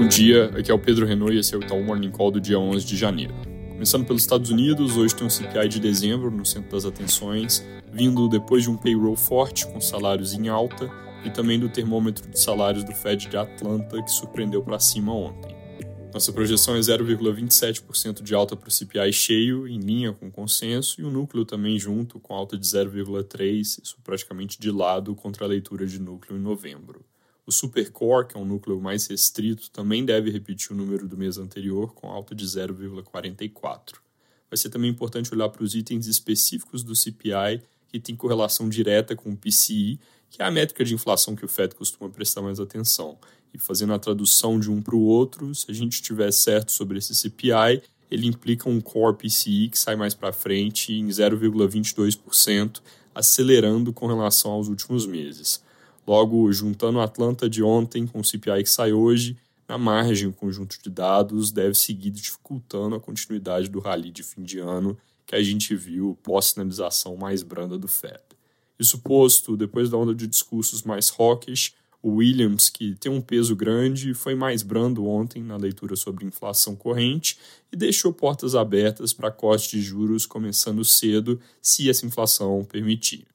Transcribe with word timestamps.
Bom 0.00 0.08
dia, 0.08 0.46
aqui 0.56 0.70
é 0.70 0.74
o 0.74 0.78
Pedro 0.78 1.04
Renault 1.04 1.36
e 1.36 1.40
esse 1.40 1.54
é 1.54 1.58
o 1.58 1.62
Itaú 1.62 1.84
Morning 1.84 2.10
Call 2.10 2.30
do 2.30 2.40
dia 2.40 2.58
11 2.58 2.86
de 2.86 2.96
janeiro. 2.96 3.34
Começando 3.68 4.06
pelos 4.06 4.22
Estados 4.22 4.48
Unidos, 4.48 4.96
hoje 4.96 5.14
tem 5.14 5.26
um 5.26 5.30
CPI 5.30 5.68
de 5.68 5.78
dezembro 5.78 6.30
no 6.30 6.46
centro 6.46 6.70
das 6.70 6.86
atenções, 6.86 7.62
vindo 7.92 8.26
depois 8.26 8.62
de 8.62 8.70
um 8.70 8.78
payroll 8.78 9.14
forte 9.14 9.66
com 9.66 9.78
salários 9.78 10.32
em 10.32 10.48
alta 10.48 10.90
e 11.22 11.28
também 11.28 11.60
do 11.60 11.68
termômetro 11.68 12.30
de 12.30 12.40
salários 12.40 12.82
do 12.82 12.92
Fed 12.92 13.28
de 13.28 13.36
Atlanta 13.36 14.02
que 14.02 14.10
surpreendeu 14.10 14.62
para 14.62 14.78
cima 14.78 15.12
ontem. 15.12 15.54
Nossa 16.14 16.32
projeção 16.32 16.76
é 16.76 16.80
0,27% 16.80 18.22
de 18.22 18.34
alta 18.34 18.56
para 18.56 18.70
o 18.70 18.72
CPI 18.72 19.12
cheio, 19.12 19.68
em 19.68 19.80
linha 19.80 20.14
com 20.14 20.28
o 20.28 20.32
consenso, 20.32 20.98
e 20.98 21.04
o 21.04 21.10
núcleo 21.10 21.44
também 21.44 21.78
junto, 21.78 22.18
com 22.18 22.32
alta 22.32 22.56
de 22.56 22.66
0,3%, 22.66 23.60
isso 23.60 23.98
praticamente 24.02 24.58
de 24.58 24.70
lado 24.70 25.14
contra 25.14 25.44
a 25.44 25.48
leitura 25.48 25.86
de 25.86 26.00
núcleo 26.00 26.38
em 26.38 26.40
novembro. 26.40 27.04
O 27.50 27.52
Supercore, 27.52 28.28
que 28.28 28.36
é 28.36 28.40
um 28.40 28.44
núcleo 28.44 28.80
mais 28.80 29.08
restrito, 29.08 29.72
também 29.72 30.04
deve 30.04 30.30
repetir 30.30 30.70
o 30.70 30.76
número 30.76 31.08
do 31.08 31.16
mês 31.16 31.36
anterior, 31.36 31.92
com 31.92 32.06
alta 32.06 32.32
de 32.32 32.46
0,44. 32.46 33.94
Vai 34.48 34.56
ser 34.56 34.68
também 34.70 34.88
importante 34.88 35.34
olhar 35.34 35.48
para 35.48 35.64
os 35.64 35.74
itens 35.74 36.06
específicos 36.06 36.84
do 36.84 36.94
CPI, 36.94 37.60
que 37.88 37.98
tem 37.98 38.14
correlação 38.14 38.68
direta 38.68 39.16
com 39.16 39.32
o 39.32 39.36
PCI, 39.36 39.98
que 40.30 40.40
é 40.40 40.44
a 40.44 40.50
métrica 40.52 40.84
de 40.84 40.94
inflação 40.94 41.34
que 41.34 41.44
o 41.44 41.48
FED 41.48 41.74
costuma 41.74 42.08
prestar 42.08 42.40
mais 42.40 42.60
atenção. 42.60 43.18
E 43.52 43.58
fazendo 43.58 43.94
a 43.94 43.98
tradução 43.98 44.60
de 44.60 44.70
um 44.70 44.80
para 44.80 44.94
o 44.94 45.02
outro, 45.02 45.52
se 45.52 45.68
a 45.68 45.74
gente 45.74 45.94
estiver 45.94 46.30
certo 46.30 46.70
sobre 46.70 46.98
esse 46.98 47.16
CPI, 47.16 47.82
ele 48.08 48.28
implica 48.28 48.68
um 48.68 48.80
core 48.80 49.16
PCI 49.16 49.70
que 49.70 49.78
sai 49.78 49.96
mais 49.96 50.14
para 50.14 50.32
frente 50.32 50.92
em 50.92 51.08
0,22%, 51.08 52.80
acelerando 53.12 53.92
com 53.92 54.06
relação 54.06 54.52
aos 54.52 54.68
últimos 54.68 55.04
meses. 55.04 55.68
Logo, 56.10 56.52
juntando 56.52 56.98
a 56.98 57.04
Atlanta 57.04 57.48
de 57.48 57.62
ontem 57.62 58.04
com 58.04 58.18
o 58.18 58.24
CPI 58.24 58.64
que 58.64 58.68
sai 58.68 58.92
hoje, 58.92 59.36
na 59.68 59.78
margem 59.78 60.26
o 60.26 60.32
conjunto 60.32 60.76
de 60.82 60.90
dados 60.90 61.52
deve 61.52 61.76
seguir 61.76 62.10
dificultando 62.10 62.96
a 62.96 63.00
continuidade 63.00 63.68
do 63.68 63.78
rally 63.78 64.10
de 64.10 64.24
fim 64.24 64.42
de 64.42 64.58
ano 64.58 64.98
que 65.24 65.36
a 65.36 65.40
gente 65.40 65.72
viu 65.76 66.18
pós-sinalização 66.20 67.16
mais 67.16 67.44
branda 67.44 67.78
do 67.78 67.86
Fed. 67.86 68.18
Isso 68.76 68.98
posto, 68.98 69.56
depois 69.56 69.88
da 69.88 69.98
onda 69.98 70.12
de 70.12 70.26
discursos 70.26 70.82
mais 70.82 71.14
hawkish, 71.16 71.74
o 72.02 72.14
Williams, 72.16 72.68
que 72.68 72.96
tem 72.96 73.12
um 73.12 73.20
peso 73.20 73.54
grande, 73.54 74.12
foi 74.12 74.34
mais 74.34 74.64
brando 74.64 75.06
ontem 75.06 75.44
na 75.44 75.56
leitura 75.56 75.94
sobre 75.94 76.26
inflação 76.26 76.74
corrente 76.74 77.38
e 77.72 77.76
deixou 77.76 78.12
portas 78.12 78.56
abertas 78.56 79.12
para 79.12 79.30
corte 79.30 79.76
de 79.76 79.80
juros 79.80 80.26
começando 80.26 80.84
cedo, 80.84 81.40
se 81.62 81.88
essa 81.88 82.04
inflação 82.04 82.64
permitir 82.64 83.30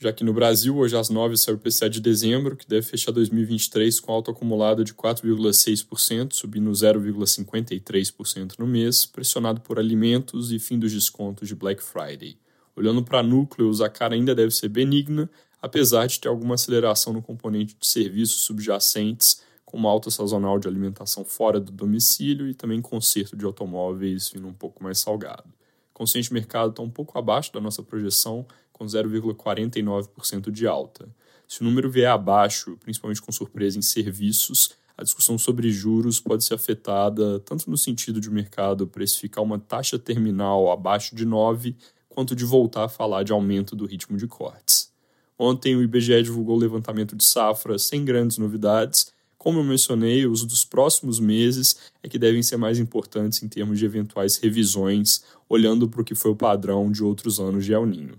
já 0.00 0.10
que 0.14 0.24
no 0.24 0.32
Brasil, 0.32 0.78
hoje 0.78 0.96
às 0.96 1.10
9 1.10 1.36
sai 1.36 1.52
o 1.52 1.58
PCA 1.58 1.90
de 1.90 2.00
dezembro, 2.00 2.56
que 2.56 2.66
deve 2.66 2.86
fechar 2.86 3.12
2023 3.12 4.00
com 4.00 4.10
alta 4.10 4.30
acumulada 4.30 4.82
de 4.82 4.94
4,6%, 4.94 6.32
subindo 6.32 6.70
0,53% 6.70 8.54
no 8.58 8.66
mês, 8.66 9.04
pressionado 9.04 9.60
por 9.60 9.78
alimentos 9.78 10.52
e 10.52 10.58
fim 10.58 10.78
dos 10.78 10.90
descontos 10.90 11.46
de 11.46 11.54
Black 11.54 11.82
Friday. 11.82 12.38
Olhando 12.74 13.04
para 13.04 13.22
núcleos, 13.22 13.82
a 13.82 13.90
cara 13.90 14.14
ainda 14.14 14.34
deve 14.34 14.52
ser 14.52 14.70
benigna, 14.70 15.28
apesar 15.60 16.06
de 16.06 16.18
ter 16.18 16.28
alguma 16.28 16.54
aceleração 16.54 17.12
no 17.12 17.20
componente 17.20 17.76
de 17.78 17.86
serviços 17.86 18.40
subjacentes, 18.40 19.42
como 19.66 19.86
alta 19.86 20.10
sazonal 20.10 20.58
de 20.58 20.66
alimentação 20.66 21.26
fora 21.26 21.60
do 21.60 21.70
domicílio 21.70 22.48
e 22.48 22.54
também 22.54 22.80
conserto 22.80 23.36
de 23.36 23.44
automóveis 23.44 24.30
vindo 24.30 24.48
um 24.48 24.54
pouco 24.54 24.82
mais 24.82 24.98
salgado. 24.98 25.59
Consciente 26.00 26.32
mercado 26.32 26.70
está 26.70 26.82
um 26.82 26.88
pouco 26.88 27.18
abaixo 27.18 27.52
da 27.52 27.60
nossa 27.60 27.82
projeção, 27.82 28.46
com 28.72 28.86
0,49% 28.86 30.50
de 30.50 30.66
alta. 30.66 31.06
Se 31.46 31.60
o 31.60 31.64
número 31.64 31.90
vier 31.90 32.10
abaixo, 32.10 32.78
principalmente 32.78 33.20
com 33.20 33.30
surpresa 33.30 33.78
em 33.78 33.82
serviços, 33.82 34.70
a 34.96 35.02
discussão 35.02 35.36
sobre 35.36 35.70
juros 35.70 36.18
pode 36.18 36.42
ser 36.42 36.54
afetada 36.54 37.38
tanto 37.40 37.68
no 37.68 37.76
sentido 37.76 38.18
de 38.18 38.30
o 38.30 38.32
mercado 38.32 38.86
precificar 38.86 39.44
uma 39.44 39.58
taxa 39.58 39.98
terminal 39.98 40.72
abaixo 40.72 41.14
de 41.14 41.26
9, 41.26 41.76
quanto 42.08 42.34
de 42.34 42.46
voltar 42.46 42.84
a 42.84 42.88
falar 42.88 43.22
de 43.22 43.32
aumento 43.32 43.76
do 43.76 43.84
ritmo 43.84 44.16
de 44.16 44.26
cortes. 44.26 44.90
Ontem 45.38 45.76
o 45.76 45.82
IBGE 45.82 46.22
divulgou 46.22 46.56
o 46.56 46.60
levantamento 46.60 47.14
de 47.14 47.24
safra 47.24 47.78
sem 47.78 48.06
grandes 48.06 48.38
novidades. 48.38 49.12
Como 49.40 49.58
eu 49.58 49.64
mencionei, 49.64 50.26
os 50.26 50.44
dos 50.44 50.66
próximos 50.66 51.18
meses 51.18 51.90
é 52.02 52.08
que 52.10 52.18
devem 52.18 52.42
ser 52.42 52.58
mais 52.58 52.78
importantes 52.78 53.42
em 53.42 53.48
termos 53.48 53.78
de 53.78 53.86
eventuais 53.86 54.36
revisões, 54.36 55.24
olhando 55.48 55.88
para 55.88 56.02
o 56.02 56.04
que 56.04 56.14
foi 56.14 56.30
o 56.30 56.36
padrão 56.36 56.92
de 56.92 57.02
outros 57.02 57.40
anos 57.40 57.64
de 57.64 57.72
El 57.72 57.86
Ninho. 57.86 58.18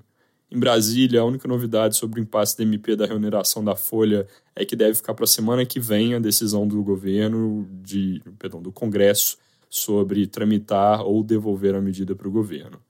Em 0.50 0.58
Brasília, 0.58 1.22
a 1.22 1.24
única 1.24 1.48
novidade 1.48 1.96
sobre 1.96 2.20
o 2.20 2.24
impasse 2.24 2.58
da 2.58 2.64
MP 2.64 2.96
da 2.96 3.06
remuneração 3.06 3.64
da 3.64 3.76
Folha 3.76 4.26
é 4.56 4.66
que 4.66 4.76
deve 4.76 4.96
ficar 4.96 5.14
para 5.14 5.26
a 5.26 5.28
semana 5.28 5.64
que 5.64 5.80
vem 5.80 6.16
a 6.16 6.20
decisão 6.20 6.68
do 6.68 6.82
governo, 6.82 7.70
de, 7.84 8.20
perdão, 8.40 8.60
do 8.60 8.72
Congresso, 8.72 9.38
sobre 9.70 10.26
tramitar 10.26 11.06
ou 11.06 11.24
devolver 11.24 11.76
a 11.76 11.82
medida 11.82 12.16
para 12.16 12.28
o 12.28 12.32
governo. 12.32 12.82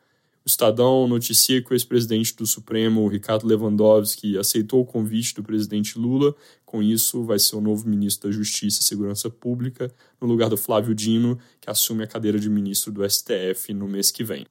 O 0.43 0.47
Estadão 0.47 1.07
noticia 1.07 1.61
que 1.61 1.71
o 1.71 1.75
ex-presidente 1.75 2.35
do 2.35 2.47
Supremo, 2.47 3.07
Ricardo 3.07 3.45
Lewandowski, 3.45 4.39
aceitou 4.39 4.81
o 4.81 4.85
convite 4.85 5.35
do 5.35 5.43
presidente 5.43 5.99
Lula. 5.99 6.33
Com 6.65 6.81
isso, 6.81 7.23
vai 7.23 7.37
ser 7.37 7.55
o 7.55 7.61
novo 7.61 7.87
ministro 7.87 8.27
da 8.27 8.35
Justiça 8.35 8.81
e 8.81 8.83
Segurança 8.83 9.29
Pública, 9.29 9.93
no 10.19 10.27
lugar 10.27 10.49
do 10.49 10.57
Flávio 10.57 10.95
Dino, 10.95 11.37
que 11.59 11.69
assume 11.69 12.03
a 12.03 12.07
cadeira 12.07 12.39
de 12.39 12.49
ministro 12.49 12.91
do 12.91 13.07
STF 13.07 13.71
no 13.71 13.87
mês 13.87 14.09
que 14.09 14.23
vem. 14.23 14.47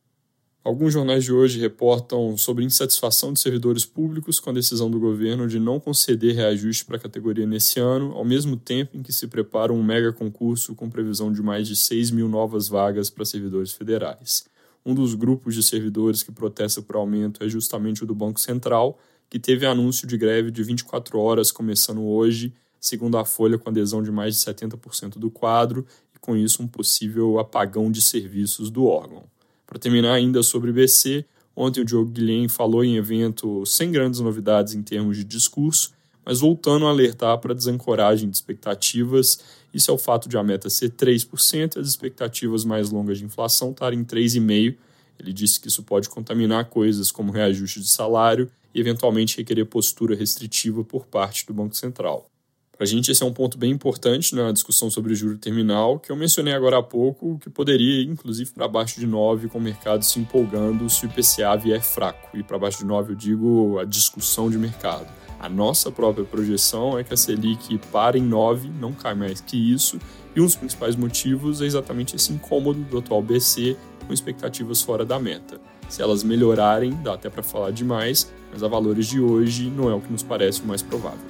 Alguns 0.62 0.93
jornais 0.93 1.25
de 1.25 1.33
hoje 1.33 1.59
reportam 1.59 2.37
sobre 2.37 2.65
insatisfação 2.65 3.33
de 3.33 3.41
servidores 3.41 3.84
públicos 3.84 4.39
com 4.39 4.51
a 4.51 4.53
decisão 4.53 4.89
do 4.89 5.01
governo 5.01 5.49
de 5.49 5.59
não 5.59 5.81
conceder 5.81 6.37
reajuste 6.37 6.84
para 6.84 6.99
a 6.99 7.01
categoria 7.01 7.47
nesse 7.47 7.81
ano, 7.81 8.12
ao 8.12 8.25
mesmo 8.25 8.57
tempo 8.57 8.97
em 8.97 9.03
que 9.03 9.12
se 9.12 9.27
prepara 9.27 9.72
um 9.72 9.83
mega 9.83 10.12
concurso 10.12 10.75
com 10.77 10.89
previsão 10.89 11.33
de 11.33 11.43
mais 11.43 11.67
de 11.67 11.75
6 11.75 12.12
mil 12.12 12.28
novas 12.28 12.69
vagas 12.69 13.11
para 13.11 13.25
servidores 13.25 13.72
federais. 13.72 14.45
Um 14.85 14.95
dos 14.95 15.15
grupos 15.15 15.55
de 15.55 15.63
servidores 15.63 16.23
que 16.23 16.33
protesta 16.33 16.81
por 16.81 16.97
aumento 16.97 17.45
é 17.45 17.49
justamente 17.49 18.03
o 18.03 18.07
do 18.07 18.15
Banco 18.15 18.41
Central, 18.41 18.99
que 19.29 19.39
teve 19.39 19.67
anúncio 19.67 20.07
de 20.07 20.17
greve 20.17 20.51
de 20.51 20.63
24 20.63 21.19
horas 21.19 21.53
começando 21.53 22.03
hoje, 22.03 22.53
segundo 22.81 23.19
a 23.19 23.25
Folha, 23.25 23.59
com 23.59 23.69
adesão 23.69 24.03
de 24.03 24.11
mais 24.11 24.37
de 24.37 24.43
70% 24.43 25.19
do 25.19 25.31
quadro, 25.31 25.87
e 26.15 26.19
com 26.19 26.37
isso 26.37 26.63
um 26.63 26.67
possível 26.67 27.39
apagão 27.39 27.91
de 27.91 28.01
serviços 28.01 28.71
do 28.71 28.87
órgão. 28.87 29.25
Para 29.67 29.79
terminar 29.79 30.15
ainda 30.15 30.43
sobre 30.43 30.73
BC, 30.73 31.25
ontem 31.55 31.83
o 31.83 31.85
Diogo 31.85 32.11
Guilhem 32.11 32.49
falou 32.49 32.83
em 32.83 32.97
evento 32.97 33.65
sem 33.67 33.93
grandes 33.93 34.19
novidades 34.19 34.75
em 34.75 34.83
termos 34.83 35.17
de 35.17 35.25
discurso, 35.25 35.93
mas 36.25 36.41
voltando 36.41 36.87
a 36.87 36.91
alertar 36.91 37.39
para 37.39 37.53
a 37.53 37.57
desancoragem 37.57 38.29
de 38.29 38.37
expectativas. 38.37 39.39
Isso 39.73 39.91
é 39.91 39.95
o 39.95 39.99
fato 39.99 40.29
de 40.29 40.37
a 40.37 40.43
meta 40.43 40.69
ser 40.69 40.91
3% 40.91 41.77
e 41.77 41.79
as 41.79 41.89
expectativas 41.89 42.65
mais 42.65 42.91
longas 42.91 43.19
de 43.19 43.25
inflação 43.25 43.71
estarem 43.71 44.01
em 44.01 44.05
3,5%. 44.05 44.77
Ele 45.19 45.33
disse 45.33 45.61
que 45.61 45.69
isso 45.69 45.83
pode 45.83 46.09
contaminar 46.09 46.65
coisas 46.67 47.11
como 47.11 47.31
reajuste 47.31 47.81
de 47.81 47.91
salário 47.91 48.51
e 48.75 48.81
eventualmente 48.81 49.37
requerer 49.37 49.67
postura 49.67 50.15
restritiva 50.15 50.83
por 50.83 51.07
parte 51.07 51.47
do 51.47 51.53
Banco 51.53 51.77
Central. 51.77 52.30
Para 52.81 52.87
a 52.87 52.89
gente, 52.89 53.11
esse 53.11 53.23
é 53.23 53.27
um 53.27 53.33
ponto 53.35 53.59
bem 53.59 53.71
importante 53.71 54.35
na 54.35 54.51
discussão 54.53 54.89
sobre 54.89 55.13
o 55.13 55.15
juro 55.15 55.37
terminal, 55.37 55.99
que 55.99 56.11
eu 56.11 56.17
mencionei 56.17 56.55
agora 56.55 56.79
há 56.79 56.83
pouco, 56.83 57.39
que 57.39 57.51
poderia 57.51 58.01
ir, 58.01 58.09
inclusive, 58.09 58.51
para 58.53 58.67
baixo 58.67 58.99
de 58.99 59.07
9, 59.07 59.49
com 59.49 59.59
o 59.59 59.61
mercado 59.61 60.03
se 60.03 60.19
empolgando 60.19 60.89
se 60.89 61.05
o 61.05 61.11
IPCA 61.11 61.59
vier 61.59 61.83
fraco. 61.83 62.35
E 62.35 62.43
para 62.43 62.59
baixo 62.59 62.79
de 62.79 62.87
9, 62.87 63.13
eu 63.13 63.17
digo 63.17 63.79
a 63.79 63.85
discussão 63.85 64.51
de 64.51 64.57
mercado. 64.57 65.07
A 65.39 65.47
nossa 65.47 65.93
própria 65.93 66.25
projeção 66.25 66.99
é 66.99 67.05
que 67.05 67.13
a 67.13 67.19
Selic 67.19 67.77
para 67.93 68.17
em 68.17 68.23
9, 68.23 68.71
não 68.71 68.95
cai 68.95 69.15
mais 69.15 69.43
que 69.43 69.59
isso, 69.59 69.99
e 70.35 70.41
um 70.41 70.47
dos 70.47 70.57
principais 70.57 70.97
motivos 70.97 71.61
é 71.61 71.67
exatamente 71.67 72.17
esse 72.17 72.33
incômodo 72.33 72.81
do 72.81 72.97
atual 72.97 73.21
BC 73.21 73.77
com 74.07 74.15
expectativas 74.15 74.81
fora 74.81 75.05
da 75.05 75.19
meta. 75.19 75.61
Se 75.87 76.01
elas 76.01 76.25
melhorarem, 76.25 76.99
dá 77.03 77.13
até 77.13 77.29
para 77.29 77.43
falar 77.43 77.73
demais, 77.73 78.33
mas 78.51 78.63
a 78.63 78.69
valores 78.69 79.07
de 79.07 79.21
hoje 79.21 79.69
não 79.69 79.91
é 79.91 79.95
o 79.95 80.01
que 80.01 80.11
nos 80.11 80.23
parece 80.23 80.63
o 80.63 80.67
mais 80.67 80.81
provável. 80.81 81.30